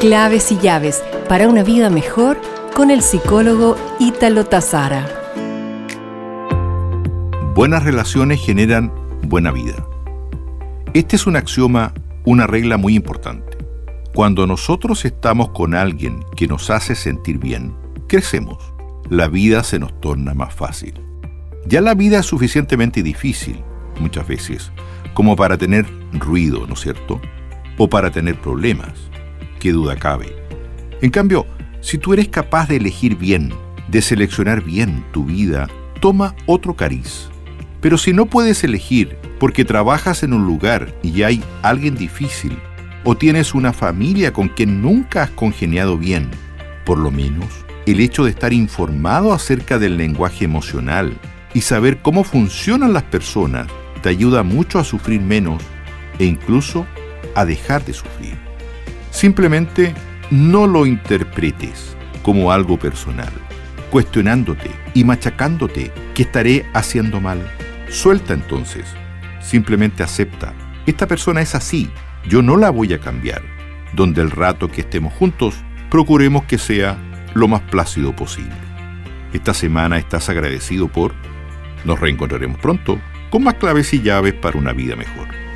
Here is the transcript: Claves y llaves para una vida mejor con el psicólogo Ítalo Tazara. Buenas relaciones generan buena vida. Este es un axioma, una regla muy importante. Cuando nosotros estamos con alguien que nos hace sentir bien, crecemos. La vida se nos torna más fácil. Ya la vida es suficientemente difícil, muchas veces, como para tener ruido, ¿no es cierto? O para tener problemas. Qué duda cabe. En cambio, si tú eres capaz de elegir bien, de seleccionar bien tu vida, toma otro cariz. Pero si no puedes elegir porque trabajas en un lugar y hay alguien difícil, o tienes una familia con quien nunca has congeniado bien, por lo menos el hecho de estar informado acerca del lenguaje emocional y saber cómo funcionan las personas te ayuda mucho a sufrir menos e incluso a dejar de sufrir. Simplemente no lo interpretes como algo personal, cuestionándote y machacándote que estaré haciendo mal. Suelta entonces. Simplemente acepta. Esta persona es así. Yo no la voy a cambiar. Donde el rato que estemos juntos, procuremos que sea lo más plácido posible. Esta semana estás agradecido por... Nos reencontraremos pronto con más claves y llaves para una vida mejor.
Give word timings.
Claves 0.00 0.50
y 0.50 0.56
llaves 0.56 1.04
para 1.28 1.46
una 1.46 1.62
vida 1.62 1.90
mejor 1.90 2.40
con 2.74 2.90
el 2.90 3.02
psicólogo 3.02 3.76
Ítalo 3.98 4.46
Tazara. 4.46 5.06
Buenas 7.54 7.84
relaciones 7.84 8.40
generan 8.40 8.90
buena 9.24 9.50
vida. 9.52 9.86
Este 10.94 11.16
es 11.16 11.26
un 11.26 11.36
axioma, 11.36 11.92
una 12.24 12.46
regla 12.46 12.78
muy 12.78 12.94
importante. 12.96 13.58
Cuando 14.14 14.46
nosotros 14.46 15.04
estamos 15.04 15.50
con 15.50 15.74
alguien 15.74 16.24
que 16.34 16.46
nos 16.46 16.70
hace 16.70 16.94
sentir 16.94 17.36
bien, 17.36 17.74
crecemos. 18.08 18.72
La 19.10 19.28
vida 19.28 19.62
se 19.64 19.78
nos 19.78 20.00
torna 20.00 20.32
más 20.32 20.54
fácil. 20.54 20.94
Ya 21.66 21.82
la 21.82 21.92
vida 21.92 22.20
es 22.20 22.26
suficientemente 22.26 23.02
difícil, 23.02 23.62
muchas 24.00 24.26
veces, 24.26 24.72
como 25.12 25.36
para 25.36 25.58
tener 25.58 25.84
ruido, 26.14 26.66
¿no 26.66 26.72
es 26.72 26.80
cierto? 26.80 27.20
O 27.76 27.90
para 27.90 28.10
tener 28.10 28.40
problemas. 28.40 29.10
Qué 29.60 29.72
duda 29.72 29.94
cabe. 29.94 30.34
En 31.02 31.10
cambio, 31.10 31.46
si 31.82 31.98
tú 31.98 32.14
eres 32.14 32.28
capaz 32.28 32.68
de 32.68 32.76
elegir 32.76 33.16
bien, 33.16 33.52
de 33.88 34.00
seleccionar 34.00 34.64
bien 34.64 35.04
tu 35.12 35.26
vida, 35.26 35.68
toma 36.00 36.34
otro 36.46 36.74
cariz. 36.74 37.28
Pero 37.82 37.98
si 37.98 38.14
no 38.14 38.26
puedes 38.26 38.64
elegir 38.64 39.18
porque 39.38 39.66
trabajas 39.66 40.22
en 40.22 40.32
un 40.32 40.46
lugar 40.46 40.94
y 41.02 41.22
hay 41.22 41.44
alguien 41.62 41.94
difícil, 41.94 42.58
o 43.04 43.16
tienes 43.16 43.54
una 43.54 43.72
familia 43.74 44.32
con 44.32 44.48
quien 44.48 44.80
nunca 44.80 45.22
has 45.24 45.30
congeniado 45.30 45.98
bien, 45.98 46.30
por 46.86 46.98
lo 46.98 47.10
menos 47.10 47.46
el 47.86 48.00
hecho 48.00 48.24
de 48.24 48.30
estar 48.30 48.52
informado 48.52 49.32
acerca 49.32 49.78
del 49.78 49.96
lenguaje 49.96 50.44
emocional 50.44 51.18
y 51.52 51.60
saber 51.60 52.00
cómo 52.00 52.24
funcionan 52.24 52.92
las 52.92 53.04
personas 53.04 53.66
te 54.02 54.08
ayuda 54.08 54.42
mucho 54.42 54.78
a 54.78 54.84
sufrir 54.84 55.20
menos 55.20 55.62
e 56.18 56.24
incluso 56.24 56.86
a 57.34 57.44
dejar 57.44 57.84
de 57.84 57.92
sufrir. 57.92 58.49
Simplemente 59.20 59.92
no 60.30 60.66
lo 60.66 60.86
interpretes 60.86 61.94
como 62.22 62.52
algo 62.52 62.78
personal, 62.78 63.28
cuestionándote 63.90 64.70
y 64.94 65.04
machacándote 65.04 65.92
que 66.14 66.22
estaré 66.22 66.64
haciendo 66.72 67.20
mal. 67.20 67.38
Suelta 67.90 68.32
entonces. 68.32 68.86
Simplemente 69.42 70.02
acepta. 70.02 70.54
Esta 70.86 71.06
persona 71.06 71.42
es 71.42 71.54
así. 71.54 71.90
Yo 72.30 72.40
no 72.40 72.56
la 72.56 72.70
voy 72.70 72.94
a 72.94 72.98
cambiar. 72.98 73.42
Donde 73.92 74.22
el 74.22 74.30
rato 74.30 74.68
que 74.68 74.80
estemos 74.80 75.12
juntos, 75.12 75.54
procuremos 75.90 76.44
que 76.44 76.56
sea 76.56 76.96
lo 77.34 77.46
más 77.46 77.60
plácido 77.60 78.16
posible. 78.16 78.56
Esta 79.34 79.52
semana 79.52 79.98
estás 79.98 80.30
agradecido 80.30 80.88
por... 80.88 81.12
Nos 81.84 82.00
reencontraremos 82.00 82.58
pronto 82.58 82.98
con 83.28 83.44
más 83.44 83.56
claves 83.56 83.92
y 83.92 84.00
llaves 84.00 84.32
para 84.32 84.58
una 84.58 84.72
vida 84.72 84.96
mejor. 84.96 85.49